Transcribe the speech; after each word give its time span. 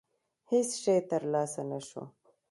هېڅ 0.51 0.69
شی 0.83 0.95
ترلاسه 1.09 1.61
نه 1.69 1.79
شو. 1.87 2.03